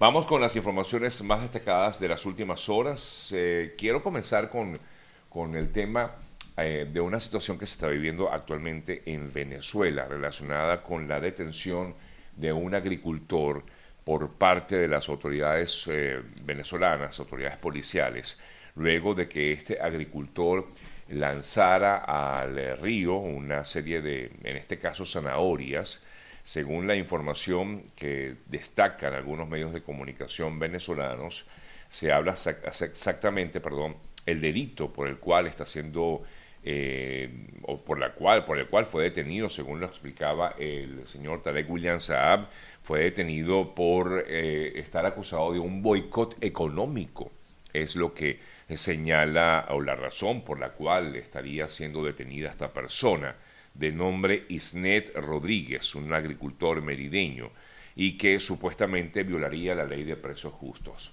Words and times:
Vamos 0.00 0.24
con 0.24 0.40
las 0.40 0.56
informaciones 0.56 1.22
más 1.24 1.42
destacadas 1.42 2.00
de 2.00 2.08
las 2.08 2.24
últimas 2.24 2.70
horas. 2.70 3.34
Eh, 3.36 3.74
quiero 3.76 4.02
comenzar 4.02 4.48
con, 4.48 4.72
con 5.28 5.54
el 5.54 5.70
tema 5.72 6.12
eh, 6.56 6.88
de 6.90 7.00
una 7.02 7.20
situación 7.20 7.58
que 7.58 7.66
se 7.66 7.74
está 7.74 7.88
viviendo 7.88 8.32
actualmente 8.32 9.02
en 9.04 9.30
Venezuela 9.30 10.06
relacionada 10.06 10.82
con 10.82 11.06
la 11.06 11.20
detención 11.20 11.94
de 12.34 12.50
un 12.50 12.74
agricultor 12.74 13.62
por 14.02 14.30
parte 14.38 14.76
de 14.76 14.88
las 14.88 15.06
autoridades 15.10 15.86
eh, 15.90 16.22
venezolanas, 16.46 17.20
autoridades 17.20 17.58
policiales, 17.58 18.40
luego 18.76 19.14
de 19.14 19.28
que 19.28 19.52
este 19.52 19.82
agricultor 19.82 20.66
lanzara 21.10 21.98
al 21.98 22.78
río 22.78 23.16
una 23.16 23.66
serie 23.66 24.00
de, 24.00 24.32
en 24.44 24.56
este 24.56 24.78
caso, 24.78 25.04
zanahorias, 25.04 26.06
según 26.50 26.88
la 26.88 26.96
información 26.96 27.92
que 27.94 28.34
destacan 28.46 29.14
algunos 29.14 29.48
medios 29.48 29.72
de 29.72 29.82
comunicación 29.82 30.58
venezolanos, 30.58 31.46
se 31.88 32.10
habla 32.10 32.32
exactamente, 32.32 33.60
perdón, 33.60 33.94
el 34.26 34.40
delito 34.40 34.92
por 34.92 35.06
el 35.06 35.18
cual 35.18 35.46
está 35.46 35.64
siendo 35.64 36.24
eh, 36.64 37.46
o 37.62 37.80
por 37.84 38.00
la 38.00 38.14
cual 38.14 38.46
por 38.46 38.58
el 38.58 38.66
cual 38.66 38.84
fue 38.84 39.04
detenido, 39.04 39.48
según 39.48 39.78
lo 39.78 39.86
explicaba 39.86 40.56
el 40.58 41.06
señor 41.06 41.40
Tarek 41.40 41.70
William 41.70 42.00
Saab, 42.00 42.48
fue 42.82 43.04
detenido 43.04 43.72
por 43.72 44.24
eh, 44.26 44.72
estar 44.74 45.06
acusado 45.06 45.52
de 45.52 45.60
un 45.60 45.84
boicot 45.84 46.36
económico. 46.42 47.30
Es 47.72 47.94
lo 47.94 48.12
que 48.12 48.40
señala 48.74 49.66
o 49.68 49.80
la 49.80 49.94
razón 49.94 50.42
por 50.42 50.58
la 50.58 50.70
cual 50.70 51.14
estaría 51.14 51.68
siendo 51.68 52.02
detenida 52.02 52.50
esta 52.50 52.72
persona 52.72 53.36
de 53.74 53.92
nombre 53.92 54.44
Isnet 54.48 55.14
Rodríguez, 55.16 55.94
un 55.94 56.12
agricultor 56.12 56.82
merideño, 56.82 57.50
y 57.96 58.16
que 58.16 58.40
supuestamente 58.40 59.22
violaría 59.22 59.74
la 59.74 59.84
ley 59.84 60.04
de 60.04 60.16
precios 60.16 60.52
justos. 60.52 61.12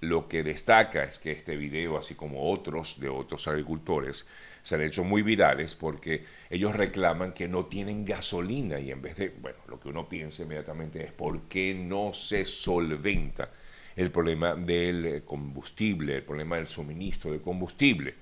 Lo 0.00 0.28
que 0.28 0.44
destaca 0.44 1.02
es 1.02 1.18
que 1.18 1.32
este 1.32 1.56
video, 1.56 1.98
así 1.98 2.14
como 2.14 2.52
otros 2.52 3.00
de 3.00 3.08
otros 3.08 3.48
agricultores, 3.48 4.26
se 4.62 4.76
han 4.76 4.82
hecho 4.82 5.02
muy 5.02 5.22
virales 5.22 5.74
porque 5.74 6.24
ellos 6.50 6.76
reclaman 6.76 7.32
que 7.32 7.48
no 7.48 7.66
tienen 7.66 8.04
gasolina 8.04 8.78
y 8.78 8.92
en 8.92 9.02
vez 9.02 9.16
de, 9.16 9.30
bueno, 9.30 9.58
lo 9.66 9.80
que 9.80 9.88
uno 9.88 10.08
piensa 10.08 10.42
inmediatamente 10.42 11.02
es 11.02 11.12
por 11.12 11.42
qué 11.48 11.74
no 11.74 12.14
se 12.14 12.44
solventa 12.44 13.50
el 13.96 14.12
problema 14.12 14.54
del 14.54 15.24
combustible, 15.24 16.16
el 16.16 16.22
problema 16.22 16.56
del 16.56 16.68
suministro 16.68 17.32
de 17.32 17.40
combustible. 17.40 18.14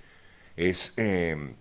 Es 0.57 0.97
em, 0.97 1.55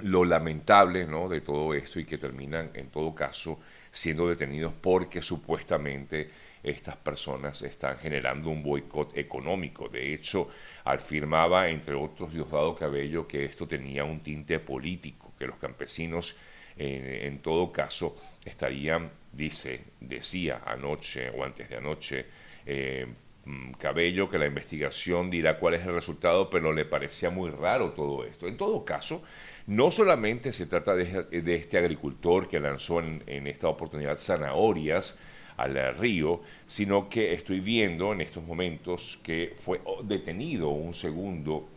lo 0.00 0.24
lamentable 0.24 1.06
¿no? 1.06 1.28
de 1.28 1.40
todo 1.40 1.74
esto 1.74 1.98
y 2.00 2.04
que 2.04 2.18
terminan 2.18 2.70
en 2.74 2.88
todo 2.88 3.14
caso 3.14 3.58
siendo 3.90 4.28
detenidos 4.28 4.72
porque 4.80 5.22
supuestamente 5.22 6.30
estas 6.62 6.96
personas 6.96 7.62
están 7.62 7.98
generando 7.98 8.50
un 8.50 8.62
boicot 8.62 9.16
económico. 9.16 9.88
De 9.88 10.12
hecho, 10.12 10.48
afirmaba, 10.84 11.68
entre 11.68 11.94
otros, 11.94 12.32
Diosdado 12.32 12.74
Cabello, 12.74 13.26
que 13.26 13.44
esto 13.44 13.66
tenía 13.66 14.04
un 14.04 14.20
tinte 14.20 14.58
político, 14.58 15.32
que 15.38 15.46
los 15.46 15.56
campesinos, 15.56 16.36
en 16.76 17.38
todo 17.40 17.72
caso, 17.72 18.16
estarían, 18.44 19.10
dice, 19.32 19.84
decía 20.00 20.62
anoche 20.64 21.30
o 21.30 21.44
antes 21.44 21.68
de 21.68 21.76
anoche, 21.76 22.26
eh, 22.66 23.06
mm, 23.44 23.72
Cabello 23.72 24.28
que 24.28 24.38
la 24.38 24.46
investigación 24.46 25.30
dirá 25.30 25.58
cuál 25.58 25.74
es 25.74 25.86
el 25.86 25.94
resultado, 25.94 26.50
pero 26.50 26.72
le 26.72 26.84
parecía 26.84 27.30
muy 27.30 27.50
raro 27.50 27.92
todo 27.92 28.24
esto. 28.24 28.46
En 28.46 28.56
todo 28.56 28.84
caso, 28.84 29.24
no 29.68 29.90
solamente 29.90 30.52
se 30.52 30.66
trata 30.66 30.94
de, 30.94 31.28
este 31.54 31.78
agricultor 31.78 32.48
que 32.48 32.58
lanzó 32.60 33.00
en 33.00 33.46
esta 33.46 33.68
oportunidad 33.68 34.18
zanahorias, 34.18 35.18
al 35.58 35.98
río, 35.98 36.40
sino 36.66 37.08
que 37.08 37.34
estoy 37.34 37.60
viendo 37.60 38.12
en 38.12 38.20
estos 38.20 38.44
momentos 38.44 39.18
que 39.22 39.54
fue 39.58 39.80
detenido 40.04 40.68
un 40.68 40.94
segundo 40.94 41.68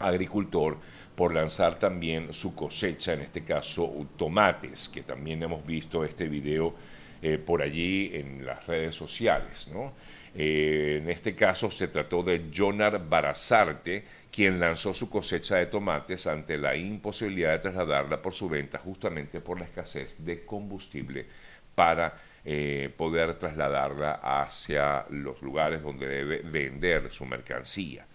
agricultor 0.00 0.76
por 1.14 1.32
lanzar 1.32 1.78
también 1.78 2.32
su 2.32 2.54
cosecha, 2.54 3.14
en 3.14 3.20
este 3.20 3.44
caso 3.44 3.92
tomates, 4.16 4.88
que 4.88 5.02
también 5.02 5.42
hemos 5.42 5.64
visto 5.64 6.04
este 6.04 6.28
video 6.28 6.74
eh, 7.22 7.38
por 7.38 7.62
allí 7.62 8.10
en 8.14 8.44
las 8.44 8.66
redes 8.66 8.96
sociales. 8.96 9.70
¿no? 9.72 9.92
Eh, 10.40 11.00
en 11.02 11.10
este 11.10 11.34
caso 11.34 11.68
se 11.68 11.88
trató 11.88 12.22
de 12.22 12.48
Jonar 12.56 13.08
Barazarte, 13.08 14.04
quien 14.30 14.60
lanzó 14.60 14.94
su 14.94 15.10
cosecha 15.10 15.56
de 15.56 15.66
tomates 15.66 16.28
ante 16.28 16.56
la 16.56 16.76
imposibilidad 16.76 17.50
de 17.50 17.58
trasladarla 17.58 18.22
por 18.22 18.34
su 18.34 18.48
venta 18.48 18.78
justamente 18.78 19.40
por 19.40 19.58
la 19.58 19.64
escasez 19.64 20.24
de 20.24 20.44
combustible 20.44 21.26
para 21.74 22.16
eh, 22.44 22.88
poder 22.96 23.36
trasladarla 23.36 24.20
hacia 24.22 25.06
los 25.10 25.42
lugares 25.42 25.82
donde 25.82 26.06
debe 26.06 26.42
vender 26.42 27.12
su 27.12 27.26
mercancía. 27.26 28.06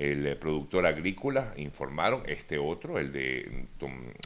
El 0.00 0.26
eh, 0.26 0.34
productor 0.34 0.86
agrícola 0.86 1.52
informaron, 1.58 2.22
este 2.26 2.56
otro, 2.56 2.98
el, 2.98 3.12
de, 3.12 3.66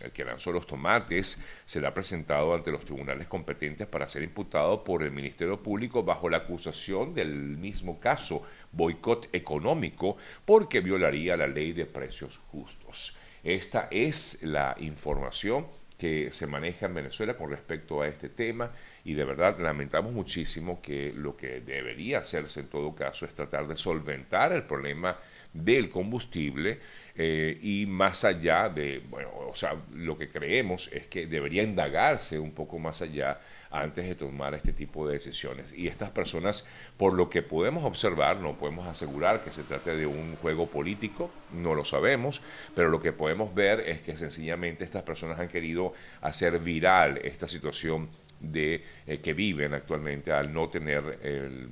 el 0.04 0.12
que 0.12 0.24
lanzó 0.24 0.52
los 0.52 0.68
tomates, 0.68 1.42
será 1.66 1.92
presentado 1.92 2.54
ante 2.54 2.70
los 2.70 2.84
tribunales 2.84 3.26
competentes 3.26 3.88
para 3.88 4.06
ser 4.06 4.22
imputado 4.22 4.84
por 4.84 5.02
el 5.02 5.10
Ministerio 5.10 5.60
Público 5.60 6.04
bajo 6.04 6.30
la 6.30 6.36
acusación 6.36 7.12
del 7.12 7.34
mismo 7.34 7.98
caso, 7.98 8.44
boicot 8.70 9.34
económico, 9.34 10.16
porque 10.44 10.78
violaría 10.78 11.36
la 11.36 11.48
ley 11.48 11.72
de 11.72 11.86
precios 11.86 12.38
justos. 12.52 13.16
Esta 13.42 13.88
es 13.90 14.44
la 14.44 14.76
información 14.78 15.66
que 15.98 16.30
se 16.30 16.46
maneja 16.46 16.86
en 16.86 16.94
Venezuela 16.94 17.36
con 17.36 17.50
respecto 17.50 18.00
a 18.00 18.06
este 18.06 18.28
tema 18.28 18.70
y 19.04 19.14
de 19.14 19.24
verdad 19.24 19.58
lamentamos 19.58 20.12
muchísimo 20.12 20.80
que 20.80 21.12
lo 21.14 21.36
que 21.36 21.60
debería 21.60 22.18
hacerse 22.18 22.60
en 22.60 22.68
todo 22.68 22.94
caso 22.94 23.26
es 23.26 23.34
tratar 23.34 23.68
de 23.68 23.76
solventar 23.76 24.52
el 24.52 24.62
problema 24.62 25.18
del 25.52 25.88
combustible 25.88 26.80
eh, 27.16 27.58
y 27.62 27.86
más 27.86 28.24
allá 28.24 28.68
de, 28.68 29.00
bueno, 29.08 29.30
o 29.48 29.54
sea, 29.54 29.76
lo 29.94 30.18
que 30.18 30.28
creemos 30.28 30.90
es 30.92 31.06
que 31.06 31.26
debería 31.26 31.62
indagarse 31.62 32.40
un 32.40 32.50
poco 32.50 32.80
más 32.80 33.02
allá 33.02 33.38
antes 33.70 34.06
de 34.06 34.16
tomar 34.16 34.54
este 34.54 34.72
tipo 34.72 35.06
de 35.06 35.14
decisiones. 35.14 35.72
Y 35.72 35.86
estas 35.86 36.10
personas, 36.10 36.66
por 36.96 37.12
lo 37.12 37.30
que 37.30 37.42
podemos 37.42 37.84
observar, 37.84 38.38
no 38.38 38.58
podemos 38.58 38.86
asegurar 38.88 39.42
que 39.42 39.52
se 39.52 39.62
trate 39.62 39.96
de 39.96 40.06
un 40.06 40.34
juego 40.36 40.68
político, 40.68 41.30
no 41.52 41.74
lo 41.74 41.84
sabemos, 41.84 42.42
pero 42.74 42.88
lo 42.88 43.00
que 43.00 43.12
podemos 43.12 43.54
ver 43.54 43.80
es 43.80 44.00
que 44.00 44.16
sencillamente 44.16 44.82
estas 44.82 45.04
personas 45.04 45.38
han 45.38 45.48
querido 45.48 45.92
hacer 46.20 46.58
viral 46.58 47.18
esta 47.18 47.46
situación 47.46 48.08
de 48.52 48.84
eh, 49.06 49.18
que 49.18 49.34
viven 49.34 49.74
actualmente 49.74 50.32
al 50.32 50.52
no 50.52 50.68
tener 50.68 51.18
el 51.22 51.68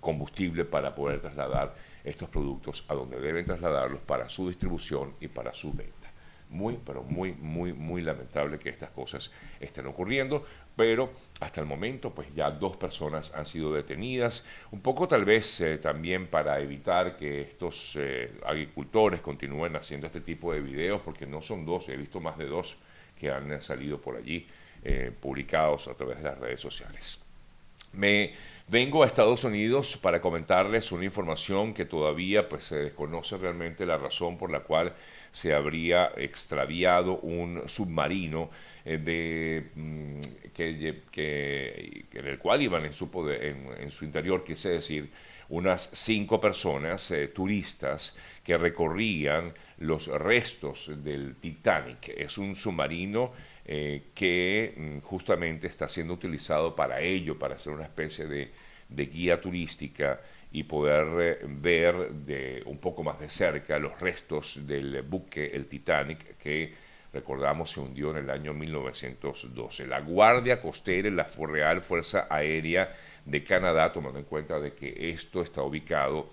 combustible 0.00 0.64
para 0.64 0.94
poder 0.94 1.20
trasladar 1.20 1.74
estos 2.04 2.28
productos 2.28 2.84
a 2.88 2.94
donde 2.94 3.20
deben 3.20 3.46
trasladarlos 3.46 4.00
para 4.00 4.28
su 4.28 4.48
distribución 4.48 5.14
y 5.20 5.28
para 5.28 5.54
su 5.54 5.72
venta. 5.72 6.10
Muy, 6.50 6.78
pero 6.84 7.02
muy, 7.02 7.32
muy, 7.32 7.72
muy 7.72 8.02
lamentable 8.02 8.58
que 8.58 8.68
estas 8.68 8.90
cosas 8.90 9.30
estén 9.58 9.86
ocurriendo, 9.86 10.44
pero 10.76 11.10
hasta 11.40 11.60
el 11.60 11.66
momento 11.66 12.10
pues 12.10 12.28
ya 12.34 12.50
dos 12.50 12.76
personas 12.76 13.32
han 13.34 13.46
sido 13.46 13.72
detenidas, 13.72 14.44
un 14.70 14.80
poco 14.80 15.08
tal 15.08 15.24
vez 15.24 15.60
eh, 15.60 15.78
también 15.78 16.26
para 16.26 16.60
evitar 16.60 17.16
que 17.16 17.42
estos 17.42 17.96
eh, 17.96 18.32
agricultores 18.44 19.22
continúen 19.22 19.76
haciendo 19.76 20.08
este 20.08 20.20
tipo 20.20 20.52
de 20.52 20.60
videos, 20.60 21.00
porque 21.00 21.26
no 21.26 21.40
son 21.40 21.64
dos, 21.64 21.88
he 21.88 21.96
visto 21.96 22.20
más 22.20 22.36
de 22.36 22.46
dos 22.46 22.76
que 23.18 23.30
han 23.30 23.62
salido 23.62 24.00
por 24.00 24.16
allí 24.16 24.46
eh, 24.82 25.12
publicados 25.20 25.88
a 25.88 25.94
través 25.94 26.18
de 26.18 26.24
las 26.24 26.38
redes 26.38 26.60
sociales. 26.60 27.20
Me 27.92 28.32
vengo 28.68 29.02
a 29.02 29.06
Estados 29.06 29.44
Unidos 29.44 29.98
para 29.98 30.20
comentarles 30.20 30.92
una 30.92 31.04
información 31.04 31.74
que 31.74 31.84
todavía 31.84 32.48
pues, 32.48 32.64
se 32.64 32.76
desconoce 32.76 33.36
realmente 33.36 33.84
la 33.84 33.98
razón 33.98 34.38
por 34.38 34.50
la 34.50 34.60
cual 34.60 34.94
se 35.30 35.54
habría 35.54 36.12
extraviado 36.16 37.18
un 37.18 37.62
submarino 37.66 38.50
eh, 38.84 38.98
de, 38.98 39.70
mm, 39.74 40.20
que, 40.54 42.04
en 42.12 42.26
el 42.26 42.38
cual 42.38 42.62
iban 42.62 42.84
en 42.84 42.92
su, 42.92 44.04
interior, 44.04 44.42
quise 44.44 44.70
decir, 44.70 45.10
unas 45.48 45.90
cinco 45.92 46.40
personas 46.40 47.10
eh, 47.10 47.28
turistas 47.28 48.16
que 48.42 48.56
recorrían 48.56 49.52
los 49.78 50.08
restos 50.08 50.90
del 51.02 51.36
Titanic. 51.36 52.08
Es 52.08 52.38
un 52.38 52.56
submarino 52.56 53.32
eh, 53.64 54.10
que 54.14 54.74
mm, 54.76 54.98
justamente 55.06 55.68
está 55.68 55.88
siendo 55.88 56.14
utilizado 56.14 56.74
para 56.74 57.00
ello, 57.00 57.38
para 57.38 57.54
hacer 57.54 57.72
una 57.72 57.84
especie 57.84 58.26
de, 58.26 58.50
guía 58.88 59.40
turística 59.40 60.20
y 60.50 60.64
poder 60.64 61.06
eh, 61.20 61.46
ver 61.46 62.10
de 62.10 62.62
un 62.66 62.78
poco 62.78 63.02
más 63.02 63.18
de 63.20 63.30
cerca 63.30 63.78
los 63.78 63.98
restos 64.00 64.66
del 64.66 65.02
buque, 65.02 65.52
el 65.54 65.66
Titanic, 65.66 66.36
que 66.38 66.74
recordamos 67.12 67.70
se 67.70 67.80
hundió 67.80 68.10
en 68.10 68.18
el 68.18 68.30
año 68.30 68.52
1912. 68.52 69.86
La 69.86 70.00
Guardia 70.00 70.60
Costera 70.60 71.08
y 71.08 71.12
la 71.12 71.28
Real 71.38 71.82
Fuerza 71.82 72.26
Aérea 72.28 72.92
de 73.24 73.44
Canadá, 73.44 73.92
tomando 73.92 74.18
en 74.18 74.24
cuenta 74.24 74.58
de 74.58 74.74
que 74.74 75.10
esto 75.10 75.40
está 75.42 75.62
ubicado, 75.62 76.30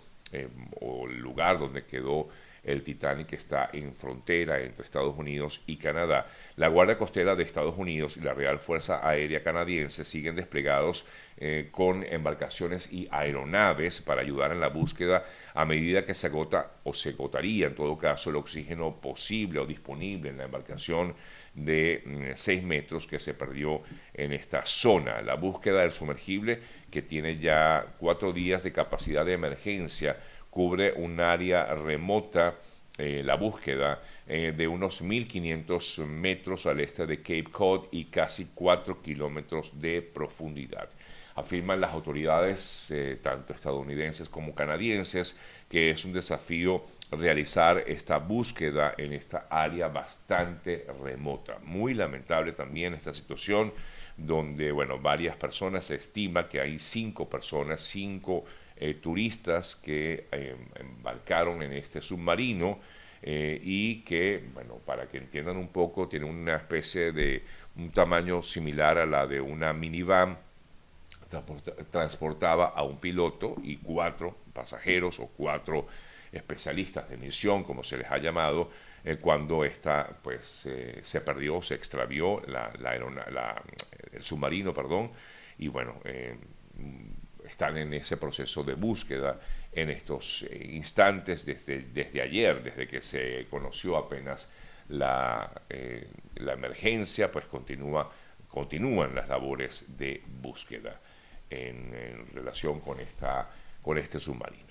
o 0.81 1.07
el 1.07 1.17
lugar 1.19 1.57
donde 1.59 1.85
quedó 1.85 2.29
el 2.63 2.83
Titanic 2.83 3.33
está 3.33 3.69
en 3.73 3.94
frontera 3.94 4.59
entre 4.59 4.83
Estados 4.83 5.17
Unidos 5.17 5.61
y 5.65 5.77
Canadá. 5.77 6.27
La 6.56 6.67
Guardia 6.67 6.97
Costera 6.97 7.35
de 7.35 7.44
Estados 7.44 7.77
Unidos 7.77 8.17
y 8.17 8.21
la 8.21 8.33
Real 8.33 8.59
Fuerza 8.59 9.07
Aérea 9.07 9.44
Canadiense 9.44 10.06
siguen 10.06 10.35
desplegados 10.35 11.06
eh, 11.38 11.69
con 11.71 12.03
embarcaciones 12.03 12.91
y 12.91 13.07
aeronaves 13.11 14.01
para 14.01 14.21
ayudar 14.21 14.51
en 14.51 14.59
la 14.59 14.67
búsqueda 14.67 15.23
a 15.53 15.63
medida 15.63 16.06
que 16.06 16.13
se 16.13 16.27
agota 16.27 16.71
o 16.83 16.94
se 16.94 17.09
agotaría 17.09 17.67
en 17.67 17.75
todo 17.75 17.97
caso 17.97 18.29
el 18.29 18.35
oxígeno 18.35 19.00
posible 19.00 19.59
o 19.59 19.65
disponible 19.65 20.29
en 20.29 20.38
la 20.38 20.45
embarcación 20.45 21.15
de 21.53 22.33
6 22.35 22.63
mm, 22.63 22.67
metros 22.67 23.07
que 23.07 23.19
se 23.19 23.33
perdió 23.33 23.81
en 24.13 24.33
esta 24.33 24.65
zona. 24.65 25.21
La 25.21 25.35
búsqueda 25.35 25.81
del 25.81 25.94
sumergible, 25.94 26.59
que 26.91 27.01
tiene 27.01 27.38
ya 27.38 27.95
cuatro 28.00 28.33
días 28.33 28.63
de 28.63 28.71
capacidad 28.71 29.25
de 29.25 29.33
emergencia, 29.33 30.17
cubre 30.49 30.93
un 30.93 31.19
área 31.19 31.65
remota, 31.75 32.55
eh, 32.97 33.21
la 33.23 33.35
búsqueda 33.35 34.01
eh, 34.27 34.53
de 34.55 34.67
unos 34.67 35.01
1.500 35.01 36.05
metros 36.05 36.65
al 36.65 36.81
este 36.81 37.05
de 37.05 37.21
Cape 37.21 37.45
Cod 37.51 37.87
y 37.91 38.05
casi 38.05 38.49
4 38.53 39.01
kilómetros 39.01 39.79
de 39.79 40.01
profundidad. 40.01 40.89
Afirman 41.35 41.79
las 41.79 41.91
autoridades, 41.91 42.91
eh, 42.91 43.17
tanto 43.23 43.53
estadounidenses 43.53 44.27
como 44.27 44.53
canadienses, 44.53 45.39
que 45.69 45.91
es 45.91 46.03
un 46.03 46.11
desafío 46.11 46.83
realizar 47.11 47.83
esta 47.87 48.17
búsqueda 48.17 48.95
en 48.97 49.13
esta 49.13 49.47
área 49.49 49.87
bastante 49.87 50.85
remota. 51.01 51.59
Muy 51.63 51.93
lamentable 51.93 52.51
también 52.51 52.93
esta 52.93 53.13
situación 53.13 53.71
donde, 54.17 54.71
bueno, 54.71 54.99
varias 54.99 55.37
personas, 55.37 55.85
se 55.85 55.95
estima 55.95 56.49
que 56.49 56.59
hay 56.59 56.79
cinco 56.79 57.29
personas, 57.29 57.81
cinco 57.81 58.43
eh, 58.81 58.93
turistas 58.93 59.75
que 59.75 60.27
eh, 60.31 60.55
embarcaron 60.75 61.61
en 61.61 61.73
este 61.73 62.01
submarino 62.01 62.79
eh, 63.21 63.59
y 63.61 64.03
que, 64.03 64.41
bueno, 64.53 64.75
para 64.85 65.09
que 65.09 65.17
entiendan 65.17 65.57
un 65.57 65.67
poco, 65.67 66.07
tiene 66.07 66.25
una 66.25 66.55
especie 66.55 67.11
de 67.11 67.43
un 67.75 67.91
tamaño 67.91 68.41
similar 68.41 68.97
a 68.97 69.05
la 69.05 69.27
de 69.27 69.41
una 69.41 69.73
minivan, 69.73 70.37
transportaba 71.91 72.67
a 72.67 72.83
un 72.83 72.99
piloto 72.99 73.55
y 73.63 73.75
cuatro 73.77 74.37
pasajeros 74.53 75.19
o 75.19 75.27
cuatro 75.27 75.85
especialistas 76.31 77.09
de 77.09 77.17
misión, 77.17 77.65
como 77.65 77.83
se 77.83 77.97
les 77.97 78.09
ha 78.09 78.17
llamado, 78.17 78.71
cuando 79.21 79.65
esta 79.65 80.17
pues 80.23 80.69
se 81.03 81.21
perdió, 81.21 81.61
se 81.61 81.75
extravió 81.75 82.41
el 82.45 84.23
submarino, 84.23 84.73
perdón, 84.73 85.11
y 85.57 85.67
bueno, 85.67 86.01
están 87.49 87.77
en 87.77 87.93
ese 87.93 88.17
proceso 88.17 88.63
de 88.63 88.75
búsqueda 88.75 89.39
en 89.71 89.89
estos 89.89 90.43
eh, 90.43 90.69
instantes 90.71 91.45
desde, 91.45 91.81
desde 91.93 92.21
ayer, 92.21 92.63
desde 92.63 92.87
que 92.87 93.01
se 93.01 93.47
conoció 93.49 93.97
apenas 93.97 94.47
la, 94.89 95.51
eh, 95.69 96.07
la 96.35 96.53
emergencia, 96.53 97.31
pues 97.31 97.45
continúa, 97.45 98.11
continúan 98.47 99.15
las 99.15 99.29
labores 99.29 99.97
de 99.97 100.21
búsqueda 100.41 100.99
en, 101.49 102.27
relación 102.33 102.79
con, 102.79 102.99
esta, 102.99 103.49
con 103.81 103.97
este 103.97 104.19
submarino. 104.19 104.69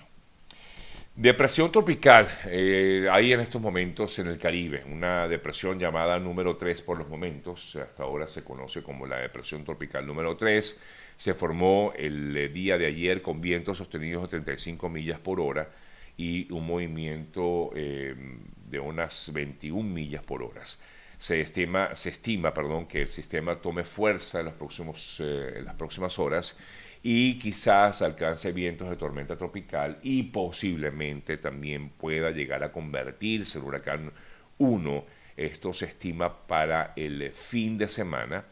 Depresión 1.15 1.69
tropical, 1.71 2.29
eh, 2.45 3.07
hay 3.11 3.33
en 3.33 3.41
estos 3.41 3.61
momentos 3.61 4.19
en 4.19 4.27
el 4.27 4.37
Caribe, 4.37 4.83
una 4.85 5.27
depresión 5.27 5.77
llamada 5.77 6.17
número 6.17 6.55
3 6.55 6.81
por 6.81 6.97
los 6.97 7.09
momentos, 7.09 7.75
hasta 7.75 8.03
ahora 8.03 8.25
se 8.25 8.43
conoce 8.43 8.81
como 8.83 9.05
la 9.05 9.17
depresión 9.17 9.65
tropical 9.65 10.05
número 10.07 10.37
3, 10.37 10.81
se 11.19 11.33
formó 11.33 11.91
el 11.97 12.35
eh, 12.37 12.47
día 12.47 12.77
de 12.77 12.85
ayer 12.85 13.21
con 13.21 13.41
vientos 13.41 13.79
sostenidos 13.79 14.23
a 14.23 14.29
35 14.29 14.87
millas 14.87 15.19
por 15.19 15.41
hora 15.41 15.69
y 16.15 16.49
un 16.49 16.65
movimiento 16.65 17.71
eh, 17.75 18.15
de 18.69 18.79
unas 18.79 19.29
21 19.33 19.83
millas 19.83 20.23
por 20.23 20.41
hora. 20.41 20.61
Se 21.17 21.41
estima, 21.41 21.93
se 21.97 22.11
estima 22.11 22.53
perdón, 22.53 22.87
que 22.87 23.01
el 23.01 23.09
sistema 23.09 23.57
tome 23.57 23.83
fuerza 23.83 24.39
en, 24.39 24.45
los 24.45 24.53
próximos, 24.53 25.19
eh, 25.19 25.55
en 25.57 25.65
las 25.65 25.75
próximas 25.75 26.17
horas 26.19 26.57
y 27.03 27.37
quizás 27.37 28.01
alcance 28.01 28.53
vientos 28.53 28.89
de 28.89 28.95
tormenta 28.95 29.35
tropical 29.35 29.97
y 30.01 30.23
posiblemente 30.23 31.35
también 31.35 31.89
pueda 31.89 32.31
llegar 32.31 32.63
a 32.63 32.71
convertirse 32.71 33.59
en 33.59 33.65
huracán 33.65 34.13
1. 34.57 35.05
Esto 35.35 35.73
se 35.73 35.87
estima 35.87 36.47
para 36.47 36.93
el 36.95 37.33
fin 37.33 37.77
de 37.77 37.89
semana 37.89 38.45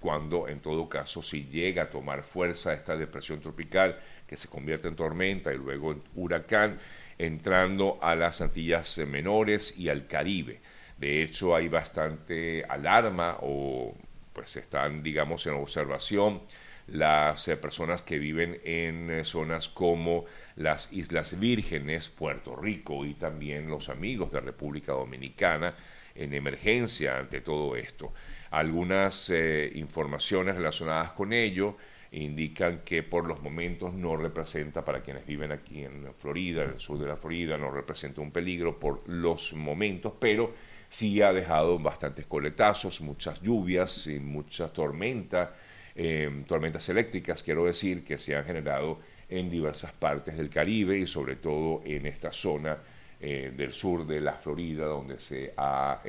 cuando 0.00 0.48
en 0.48 0.60
todo 0.60 0.88
caso 0.88 1.22
si 1.22 1.44
llega 1.44 1.82
a 1.82 1.90
tomar 1.90 2.22
fuerza 2.22 2.72
esta 2.72 2.96
depresión 2.96 3.40
tropical 3.40 3.98
que 4.26 4.38
se 4.38 4.48
convierte 4.48 4.88
en 4.88 4.96
tormenta 4.96 5.52
y 5.52 5.58
luego 5.58 5.92
en 5.92 6.02
huracán, 6.14 6.78
entrando 7.18 7.98
a 8.00 8.14
las 8.14 8.40
Antillas 8.40 8.98
Menores 9.06 9.78
y 9.78 9.90
al 9.90 10.06
Caribe. 10.06 10.60
De 10.96 11.22
hecho 11.22 11.54
hay 11.54 11.68
bastante 11.68 12.64
alarma 12.68 13.38
o 13.42 13.94
pues 14.32 14.56
están 14.56 15.02
digamos 15.02 15.46
en 15.46 15.54
observación 15.54 16.42
las 16.86 17.48
eh, 17.48 17.56
personas 17.56 18.02
que 18.02 18.18
viven 18.18 18.60
en 18.64 19.10
eh, 19.10 19.24
zonas 19.24 19.68
como 19.68 20.26
las 20.56 20.92
Islas 20.92 21.38
Vírgenes, 21.38 22.08
Puerto 22.08 22.56
Rico 22.56 23.04
y 23.04 23.14
también 23.14 23.68
los 23.68 23.88
amigos 23.88 24.30
de 24.32 24.40
República 24.40 24.92
Dominicana 24.92 25.74
en 26.14 26.34
emergencia 26.34 27.18
ante 27.18 27.40
todo 27.40 27.76
esto. 27.76 28.12
Algunas 28.54 29.30
eh, 29.30 29.72
informaciones 29.74 30.54
relacionadas 30.54 31.10
con 31.10 31.32
ello 31.32 31.76
indican 32.12 32.82
que 32.84 33.02
por 33.02 33.26
los 33.26 33.42
momentos 33.42 33.92
no 33.94 34.16
representa 34.16 34.84
para 34.84 35.02
quienes 35.02 35.26
viven 35.26 35.50
aquí 35.50 35.82
en 35.82 36.14
Florida, 36.16 36.62
en 36.62 36.70
el 36.70 36.78
sur 36.78 37.00
de 37.00 37.08
la 37.08 37.16
Florida, 37.16 37.58
no 37.58 37.72
representa 37.72 38.20
un 38.20 38.30
peligro 38.30 38.78
por 38.78 39.02
los 39.08 39.54
momentos, 39.54 40.12
pero 40.20 40.52
sí 40.88 41.20
ha 41.20 41.32
dejado 41.32 41.80
bastantes 41.80 42.26
coletazos, 42.26 43.00
muchas 43.00 43.42
lluvias 43.42 44.06
y 44.06 44.20
muchas 44.20 44.72
tormentas, 44.72 45.50
eh, 45.96 46.44
tormentas 46.46 46.88
eléctricas, 46.88 47.42
quiero 47.42 47.64
decir, 47.64 48.04
que 48.04 48.18
se 48.18 48.36
han 48.36 48.44
generado 48.44 49.00
en 49.28 49.50
diversas 49.50 49.90
partes 49.90 50.36
del 50.36 50.48
Caribe 50.48 50.96
y 50.96 51.08
sobre 51.08 51.34
todo 51.34 51.82
en 51.84 52.06
esta 52.06 52.32
zona 52.32 52.78
eh, 53.18 53.52
del 53.56 53.72
sur 53.72 54.06
de 54.06 54.20
la 54.20 54.34
Florida, 54.34 54.86
donde 54.86 55.18
se 55.18 55.52
ha 55.56 56.00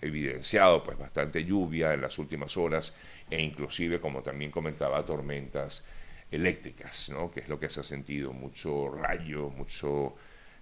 evidenciado 0.00 0.82
pues 0.84 0.98
bastante 0.98 1.44
lluvia 1.44 1.94
en 1.94 2.00
las 2.00 2.18
últimas 2.18 2.56
horas 2.56 2.94
e 3.30 3.40
inclusive, 3.42 4.00
como 4.00 4.22
también 4.22 4.50
comentaba, 4.50 5.04
tormentas 5.04 5.86
eléctricas, 6.30 7.10
¿no? 7.10 7.30
que 7.30 7.40
es 7.40 7.48
lo 7.48 7.58
que 7.58 7.68
se 7.68 7.80
ha 7.80 7.84
sentido, 7.84 8.32
mucho 8.32 8.90
rayo, 8.90 9.50
mucho, 9.50 10.14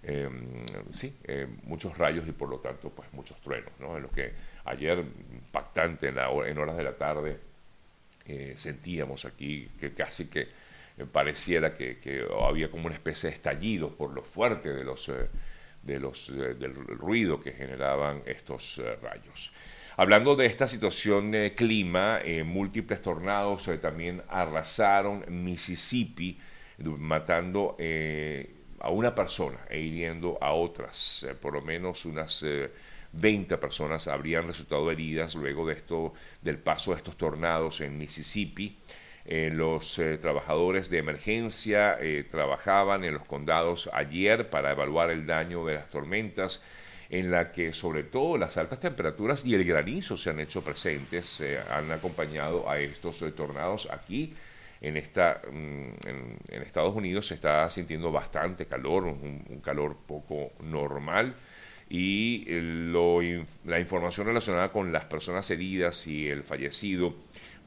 em, 0.03 0.65
sí, 0.91 1.15
eh, 1.23 1.47
muchos 1.63 1.97
rayos 1.97 2.27
y 2.27 2.31
por 2.31 2.49
lo 2.49 2.59
tanto 2.59 2.89
pues 2.89 3.11
muchos 3.13 3.39
truenos, 3.41 3.71
¿no? 3.79 3.97
en 3.97 4.03
lo 4.03 4.09
que 4.09 4.33
ayer 4.65 4.99
impactante 4.99 6.07
en, 6.07 6.15
la, 6.15 6.29
en 6.29 6.57
horas 6.57 6.77
de 6.77 6.83
la 6.83 6.97
tarde 6.97 7.39
sentíamos 8.57 9.23
aquí 9.23 9.69
que 9.79 9.93
casi 9.93 10.29
que 10.29 10.49
pareciera 11.13 11.73
que, 11.73 11.97
que, 11.97 12.27
había 12.41 12.69
como 12.69 12.87
una 12.87 12.95
especie 12.95 13.29
de 13.29 13.35
estallido 13.35 13.95
por 13.95 14.11
lo 14.11 14.21
fuerte 14.21 14.73
de 14.73 14.83
los 14.83 15.09
de 15.87 15.99
los, 15.99 16.27
del 16.27 16.75
ruido 16.75 17.39
que 17.39 17.53
generaban 17.53 18.21
estos 18.25 18.77
eh, 18.79 18.97
rayos. 19.01 19.51
Hablando 19.95 20.35
de 20.35 20.45
esta 20.45 20.67
situación 20.67 21.31
de 21.31 21.55
clima, 21.55 22.19
eh, 22.23 22.43
múltiples 22.43 23.01
tornados 23.01 23.67
eh, 23.69 23.77
también 23.77 24.21
arrasaron 24.27 25.25
Mississippi, 25.29 26.37
matando 26.99 27.75
a 28.79 28.89
una 28.91 29.15
persona 29.15 29.57
e 29.67 29.79
hiriendo 29.79 30.37
a 30.39 30.51
otras. 30.53 31.25
por 31.41 31.53
lo 31.53 31.61
menos 31.63 32.05
unas 32.05 32.45
20 33.13 33.57
personas 33.57 34.07
habrían 34.07 34.45
resultado 34.45 34.91
heridas 34.91 35.33
luego 35.33 35.65
de 35.65 35.73
esto, 35.73 36.13
del 36.43 36.59
paso 36.59 36.91
de 36.91 36.97
estos 36.97 37.17
tornados 37.17 37.81
en 37.81 37.97
Mississippi. 37.97 38.77
Eh, 39.29 39.49
los 39.53 39.99
eh, 39.99 40.17
trabajadores 40.17 40.89
de 40.89 40.99
emergencia 40.99 41.97
eh, 41.99 42.25
trabajaban 42.31 43.03
en 43.03 43.13
los 43.13 43.25
condados 43.25 43.89
ayer 43.91 44.49
para 44.49 44.71
evaluar 44.71 45.11
el 45.11 45.25
daño 45.25 45.65
de 45.65 45.73
las 45.73 45.89
tormentas, 45.89 46.63
en 47.09 47.29
la 47.29 47.51
que 47.51 47.73
sobre 47.73 48.03
todo 48.03 48.37
las 48.37 48.55
altas 48.55 48.79
temperaturas 48.79 49.45
y 49.45 49.53
el 49.53 49.65
granizo 49.65 50.15
se 50.15 50.29
han 50.29 50.39
hecho 50.39 50.63
presentes, 50.63 51.27
se 51.27 51.59
han 51.59 51.91
acompañado 51.91 52.69
a 52.69 52.79
estos 52.79 53.19
tornados 53.35 53.89
aquí. 53.91 54.33
Mm, 54.81 54.87
en, 54.87 56.61
Estados 56.61 56.95
Unidos 56.95 57.27
se 57.27 57.33
está 57.33 57.69
sintiendo 57.69 58.11
bastante 58.11 58.65
calor, 58.65 59.05
un, 59.05 59.61
calor 59.63 59.97
poco 60.07 60.51
normal 60.61 61.35
y 61.89 62.45
la 63.65 63.79
información 63.79 64.27
relacionada 64.27 64.71
con 64.71 64.91
las 64.91 65.05
personas 65.05 65.49
heridas 65.51 66.05
y 66.07 66.29
el 66.29 66.43
fallecido 66.43 67.15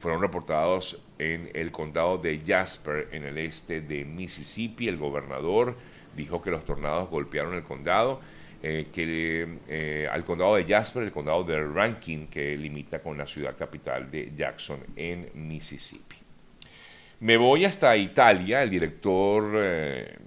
fueron 0.01 0.19
reportados 0.19 0.99
en 1.19 1.51
el 1.53 1.71
condado 1.71 2.17
de 2.17 2.41
Jasper, 2.45 3.09
en 3.11 3.23
el 3.23 3.37
este 3.37 3.81
de 3.81 4.03
Mississippi. 4.03 4.87
El 4.87 4.97
gobernador 4.97 5.77
dijo 6.15 6.41
que 6.41 6.49
los 6.49 6.65
tornados 6.65 7.07
golpearon 7.07 7.53
el 7.53 7.61
condado, 7.61 8.19
eh, 8.63 8.87
que 8.91 9.59
eh, 9.67 10.09
al 10.11 10.25
condado 10.25 10.55
de 10.55 10.65
Jasper, 10.65 11.03
el 11.03 11.11
condado 11.11 11.43
de 11.43 11.63
Rankin, 11.63 12.27
que 12.27 12.57
limita 12.57 12.99
con 12.99 13.15
la 13.15 13.27
ciudad 13.27 13.55
capital 13.55 14.09
de 14.09 14.33
Jackson 14.35 14.79
en 14.95 15.29
Mississippi. 15.35 16.15
Me 17.19 17.37
voy 17.37 17.65
hasta 17.65 17.95
Italia, 17.95 18.63
el 18.63 18.71
director 18.71 19.51
eh, 19.55 20.17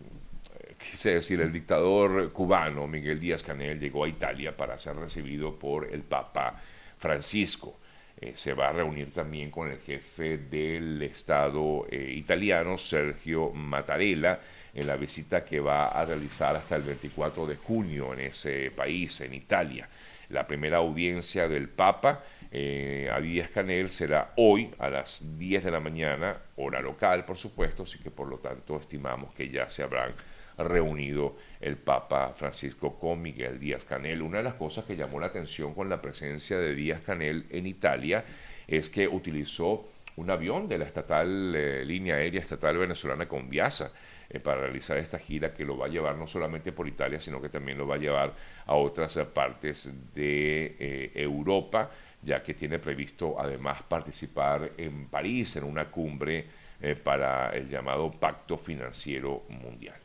quise 0.78 1.14
decir, 1.14 1.40
el 1.40 1.52
dictador 1.52 2.32
cubano 2.32 2.86
Miguel 2.86 3.18
Díaz 3.18 3.42
Canel 3.42 3.80
llegó 3.80 4.04
a 4.04 4.08
Italia 4.08 4.56
para 4.56 4.78
ser 4.78 4.94
recibido 4.94 5.58
por 5.58 5.92
el 5.92 6.02
Papa 6.02 6.62
Francisco. 6.96 7.78
Eh, 8.20 8.32
se 8.34 8.54
va 8.54 8.68
a 8.68 8.72
reunir 8.72 9.12
también 9.12 9.50
con 9.50 9.70
el 9.70 9.78
jefe 9.80 10.38
del 10.38 11.02
Estado 11.02 11.86
eh, 11.90 12.12
italiano, 12.16 12.78
Sergio 12.78 13.50
Mattarella, 13.50 14.40
en 14.72 14.86
la 14.86 14.96
visita 14.96 15.44
que 15.44 15.60
va 15.60 15.88
a 15.88 16.04
realizar 16.04 16.54
hasta 16.56 16.76
el 16.76 16.82
24 16.82 17.46
de 17.46 17.56
junio 17.56 18.12
en 18.12 18.20
ese 18.20 18.70
país, 18.70 19.20
en 19.20 19.34
Italia. 19.34 19.88
La 20.30 20.46
primera 20.46 20.78
audiencia 20.78 21.48
del 21.48 21.68
Papa 21.68 22.22
eh, 22.50 23.10
a 23.12 23.20
Díaz 23.20 23.50
Canel 23.50 23.90
será 23.90 24.32
hoy 24.36 24.72
a 24.78 24.88
las 24.88 25.36
10 25.36 25.64
de 25.64 25.70
la 25.72 25.80
mañana, 25.80 26.38
hora 26.56 26.80
local, 26.80 27.24
por 27.24 27.36
supuesto, 27.36 27.82
así 27.82 27.98
que 27.98 28.12
por 28.12 28.28
lo 28.28 28.38
tanto 28.38 28.78
estimamos 28.78 29.34
que 29.34 29.48
ya 29.48 29.68
se 29.68 29.82
habrán 29.82 30.12
reunido 30.58 31.36
el 31.60 31.76
Papa 31.76 32.32
Francisco 32.34 32.98
con 32.98 33.22
Miguel 33.22 33.58
Díaz 33.58 33.84
Canel. 33.84 34.22
Una 34.22 34.38
de 34.38 34.44
las 34.44 34.54
cosas 34.54 34.84
que 34.84 34.96
llamó 34.96 35.20
la 35.20 35.26
atención 35.26 35.74
con 35.74 35.88
la 35.88 36.00
presencia 36.00 36.58
de 36.58 36.74
Díaz 36.74 37.02
Canel 37.02 37.46
en 37.50 37.66
Italia 37.66 38.24
es 38.66 38.88
que 38.90 39.08
utilizó 39.08 39.84
un 40.16 40.30
avión 40.30 40.68
de 40.68 40.78
la 40.78 40.84
estatal 40.84 41.54
eh, 41.56 41.84
línea 41.84 42.16
aérea 42.16 42.40
estatal 42.40 42.78
venezolana 42.78 43.26
Conviasa 43.26 43.92
eh, 44.30 44.38
para 44.38 44.60
realizar 44.60 44.96
esta 44.96 45.18
gira 45.18 45.52
que 45.52 45.64
lo 45.64 45.76
va 45.76 45.86
a 45.86 45.88
llevar 45.88 46.16
no 46.16 46.26
solamente 46.26 46.72
por 46.72 46.86
Italia, 46.86 47.18
sino 47.18 47.40
que 47.40 47.48
también 47.48 47.78
lo 47.78 47.86
va 47.86 47.96
a 47.96 47.98
llevar 47.98 48.32
a 48.66 48.74
otras 48.74 49.16
partes 49.32 49.90
de 50.14 50.76
eh, 50.78 51.12
Europa, 51.14 51.90
ya 52.22 52.42
que 52.42 52.54
tiene 52.54 52.78
previsto 52.78 53.36
además 53.38 53.82
participar 53.82 54.70
en 54.78 55.08
París 55.08 55.56
en 55.56 55.64
una 55.64 55.90
cumbre 55.90 56.64
para 57.02 57.50
el 57.50 57.70
llamado 57.70 58.10
Pacto 58.10 58.58
Financiero 58.58 59.44
Mundial. 59.48 60.03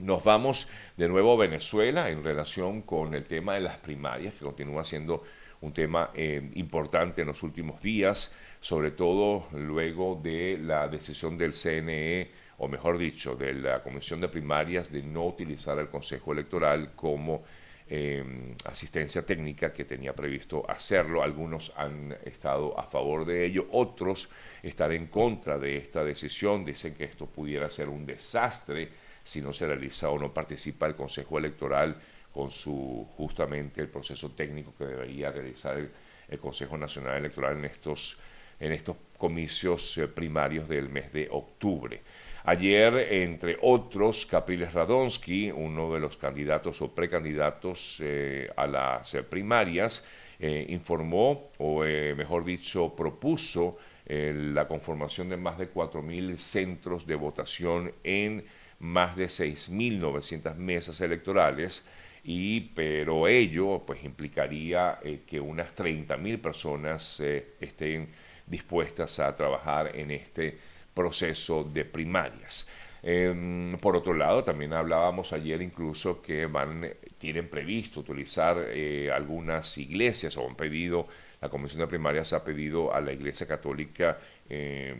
Nos 0.00 0.22
vamos 0.22 0.68
de 0.96 1.08
nuevo 1.08 1.32
a 1.32 1.36
Venezuela 1.36 2.08
en 2.08 2.22
relación 2.22 2.82
con 2.82 3.14
el 3.14 3.24
tema 3.24 3.54
de 3.54 3.60
las 3.60 3.78
primarias, 3.78 4.34
que 4.34 4.44
continúa 4.44 4.84
siendo 4.84 5.24
un 5.60 5.72
tema 5.72 6.10
eh, 6.14 6.50
importante 6.54 7.22
en 7.22 7.28
los 7.28 7.42
últimos 7.42 7.82
días, 7.82 8.34
sobre 8.60 8.92
todo 8.92 9.48
luego 9.52 10.20
de 10.22 10.58
la 10.60 10.86
decisión 10.88 11.36
del 11.36 11.52
CNE, 11.52 12.30
o 12.58 12.68
mejor 12.68 12.98
dicho, 12.98 13.34
de 13.34 13.54
la 13.54 13.82
Comisión 13.82 14.20
de 14.20 14.28
Primarias, 14.28 14.90
de 14.90 15.02
no 15.02 15.26
utilizar 15.26 15.78
el 15.78 15.88
Consejo 15.88 16.32
Electoral 16.32 16.92
como 16.94 17.42
eh, 17.88 18.54
asistencia 18.64 19.24
técnica 19.24 19.72
que 19.72 19.84
tenía 19.84 20.14
previsto 20.14 20.68
hacerlo. 20.68 21.22
Algunos 21.22 21.72
han 21.76 22.16
estado 22.24 22.78
a 22.78 22.82
favor 22.82 23.24
de 23.24 23.46
ello, 23.46 23.66
otros 23.72 24.28
están 24.62 24.92
en 24.92 25.06
contra 25.06 25.58
de 25.58 25.76
esta 25.76 26.04
decisión, 26.04 26.64
dicen 26.64 26.94
que 26.94 27.04
esto 27.04 27.26
pudiera 27.26 27.70
ser 27.70 27.88
un 27.88 28.04
desastre 28.04 29.07
si 29.28 29.42
no 29.42 29.52
se 29.52 29.66
realiza 29.66 30.08
o 30.08 30.18
no 30.18 30.32
participa 30.32 30.86
el 30.86 30.96
Consejo 30.96 31.36
Electoral 31.36 31.94
con 32.32 32.50
su 32.50 33.06
justamente 33.14 33.82
el 33.82 33.88
proceso 33.88 34.30
técnico 34.30 34.72
que 34.78 34.86
debería 34.86 35.30
realizar 35.30 35.76
el, 35.76 36.38
Consejo 36.38 36.78
Nacional 36.78 37.16
Electoral 37.16 37.58
en 37.58 37.66
estos, 37.66 38.18
en 38.58 38.72
estos 38.72 38.96
comicios 39.18 39.98
eh, 39.98 40.08
primarios 40.08 40.66
del 40.66 40.88
mes 40.88 41.12
de 41.12 41.28
octubre. 41.30 42.00
Ayer, 42.44 42.94
entre 43.12 43.58
otros, 43.60 44.24
Capriles 44.24 44.72
Radonsky, 44.72 45.50
uno 45.50 45.92
de 45.92 46.00
los 46.00 46.16
candidatos 46.16 46.80
o 46.80 46.94
precandidatos 46.94 47.98
eh, 48.00 48.50
a 48.56 48.66
las 48.66 49.14
eh, 49.14 49.22
primarias, 49.22 50.06
informó, 50.40 51.50
o 51.58 51.80
mejor 51.80 52.44
dicho, 52.44 52.94
propuso 52.94 53.76
la 54.06 54.68
conformación 54.68 55.30
de 55.30 55.36
más 55.36 55.58
de 55.58 55.68
4.000 55.68 56.36
centros 56.36 57.04
de 57.08 57.16
votación 57.16 57.92
en 58.04 58.44
más 58.80 59.16
de 59.16 59.26
6.900 59.26 60.54
mesas 60.56 61.00
electorales, 61.00 61.88
y, 62.24 62.60
pero 62.74 63.26
ello 63.28 63.82
pues, 63.86 64.04
implicaría 64.04 64.98
eh, 65.02 65.20
que 65.26 65.40
unas 65.40 65.74
30.000 65.74 66.40
personas 66.40 67.20
eh, 67.20 67.54
estén 67.60 68.08
dispuestas 68.46 69.18
a 69.20 69.34
trabajar 69.34 69.96
en 69.96 70.10
este 70.10 70.58
proceso 70.94 71.64
de 71.64 71.84
primarias. 71.84 72.68
Em, 73.02 73.78
por 73.78 73.94
otro 73.94 74.12
lado, 74.12 74.42
también 74.42 74.72
hablábamos 74.72 75.32
ayer 75.32 75.62
incluso 75.62 76.20
que 76.20 76.46
van, 76.46 76.88
tienen 77.18 77.48
previsto 77.48 78.00
utilizar 78.00 78.58
eh, 78.68 79.10
algunas 79.10 79.78
iglesias 79.78 80.36
o 80.36 80.46
han 80.46 80.56
pedido, 80.56 81.06
la 81.40 81.48
Comisión 81.48 81.80
de 81.80 81.86
Primarias 81.86 82.32
ha 82.32 82.44
pedido 82.44 82.92
a 82.92 83.00
la 83.00 83.12
Iglesia 83.12 83.46
Católica 83.46 84.18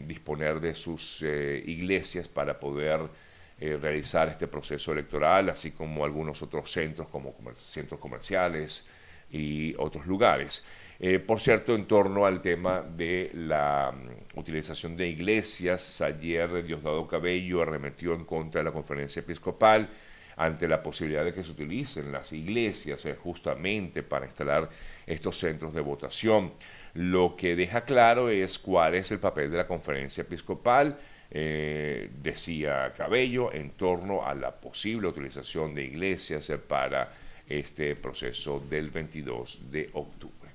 disponer 0.06 0.60
de 0.60 0.74
sus 0.74 1.22
iglesias 1.22 2.28
para 2.28 2.60
poder 2.60 3.00
eh, 3.60 3.76
realizar 3.80 4.28
este 4.28 4.46
proceso 4.46 4.92
electoral, 4.92 5.48
así 5.48 5.72
como 5.72 6.04
algunos 6.04 6.42
otros 6.42 6.70
centros 6.70 7.08
como 7.08 7.34
centros 7.56 7.98
comerciales 7.98 8.88
y 9.30 9.74
otros 9.78 10.06
lugares. 10.06 10.64
Eh, 11.00 11.20
por 11.20 11.40
cierto, 11.40 11.74
en 11.74 11.86
torno 11.86 12.26
al 12.26 12.40
tema 12.40 12.82
de 12.82 13.30
la 13.34 13.92
mm, 13.92 14.38
utilización 14.38 14.96
de 14.96 15.08
iglesias, 15.08 16.00
ayer 16.00 16.64
Diosdado 16.64 17.06
Cabello 17.06 17.62
arremetió 17.62 18.14
en 18.14 18.24
contra 18.24 18.60
de 18.60 18.64
la 18.64 18.72
conferencia 18.72 19.20
episcopal 19.20 19.88
ante 20.36 20.68
la 20.68 20.82
posibilidad 20.82 21.24
de 21.24 21.32
que 21.32 21.42
se 21.44 21.50
utilicen 21.50 22.12
las 22.12 22.32
iglesias 22.32 23.04
eh, 23.06 23.16
justamente 23.16 24.02
para 24.02 24.26
instalar 24.26 24.70
estos 25.06 25.36
centros 25.36 25.74
de 25.74 25.80
votación. 25.80 26.52
Lo 26.94 27.36
que 27.36 27.54
deja 27.54 27.82
claro 27.82 28.28
es 28.28 28.58
cuál 28.58 28.94
es 28.94 29.10
el 29.12 29.18
papel 29.18 29.50
de 29.50 29.56
la 29.58 29.66
conferencia 29.66 30.22
episcopal 30.22 30.98
eh, 31.30 32.10
decía 32.22 32.92
Cabello, 32.96 33.52
en 33.52 33.70
torno 33.70 34.26
a 34.26 34.34
la 34.34 34.50
posible 34.50 35.08
utilización 35.08 35.74
de 35.74 35.84
iglesias 35.84 36.50
para 36.66 37.12
este 37.46 37.96
proceso 37.96 38.62
del 38.68 38.90
22 38.90 39.70
de 39.70 39.90
octubre. 39.92 40.50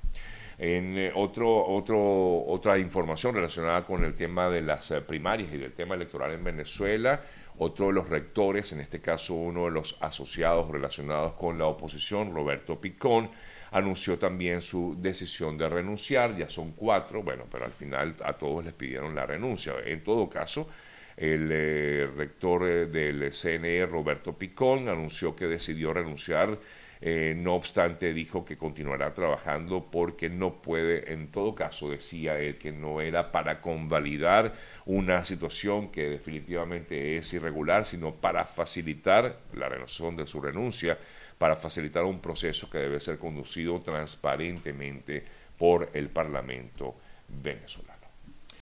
En 0.58 0.98
eh, 0.98 1.12
otro, 1.16 1.66
otro, 1.66 2.46
otra 2.46 2.78
información 2.78 3.36
relacionada 3.36 3.84
con 3.84 4.04
el 4.04 4.14
tema 4.14 4.50
de 4.50 4.62
las 4.62 4.92
eh, 4.92 5.02
primarias 5.02 5.52
y 5.54 5.58
del 5.58 5.74
tema 5.74 5.96
electoral 5.96 6.32
en 6.32 6.44
Venezuela, 6.44 7.22
otro 7.58 7.88
de 7.88 7.94
los 7.94 8.10
rectores, 8.10 8.72
en 8.72 8.80
este 8.80 9.00
caso 9.00 9.34
uno 9.34 9.66
de 9.66 9.72
los 9.72 9.98
asociados 10.02 10.70
relacionados 10.70 11.34
con 11.34 11.58
la 11.58 11.66
oposición, 11.66 12.34
Roberto 12.34 12.80
Picón, 12.80 13.30
anunció 13.74 14.20
también 14.20 14.62
su 14.62 14.96
decisión 15.00 15.58
de 15.58 15.68
renunciar, 15.68 16.38
ya 16.38 16.50
son 16.50 16.72
cuatro, 16.74 17.24
bueno, 17.24 17.46
pero 17.52 17.66
al 17.66 17.72
final 17.72 18.16
a 18.24 18.34
todos 18.34 18.64
les 18.64 18.74
pidieron 18.74 19.16
la 19.16 19.26
renuncia. 19.26 19.74
En 19.84 20.04
todo 20.04 20.30
caso, 20.30 20.70
el 21.18 21.50
eh, 21.52 22.08
rector 22.16 22.68
eh, 22.68 22.86
del 22.86 23.32
CNE, 23.34 23.88
Roberto 23.88 24.38
Picón, 24.38 24.90
anunció 24.90 25.36
que 25.36 25.48
decidió 25.48 25.92
renunciar. 25.92 26.60
Eh, 27.02 27.34
no 27.36 27.56
obstante, 27.56 28.14
dijo 28.14 28.46
que 28.46 28.58
continuará 28.58 29.14
trabajando 29.14 29.90
porque 29.92 30.30
no 30.30 30.62
puede, 30.62 31.12
en 31.12 31.32
todo 31.32 31.54
caso, 31.54 31.90
decía 31.90 32.40
él, 32.40 32.58
que 32.58 32.72
no 32.72 33.02
era 33.02 33.32
para 33.32 33.60
convalidar 33.60 34.54
una 34.86 35.26
situación 35.26 35.92
que 35.92 36.10
definitivamente 36.10 37.18
es 37.18 37.34
irregular, 37.34 37.86
sino 37.86 38.14
para 38.14 38.46
facilitar 38.46 39.40
la 39.54 39.68
razón 39.68 40.16
de 40.16 40.28
su 40.28 40.40
renuncia 40.40 40.98
para 41.44 41.58
facilitar 41.58 42.06
un 42.06 42.22
proceso 42.22 42.70
que 42.70 42.78
debe 42.78 43.02
ser 43.02 43.20
conducido 43.20 43.82
transparentemente 43.82 45.26
por 45.58 45.90
el 45.94 46.08
Parlamento 46.08 46.96
venezolano. 47.28 47.93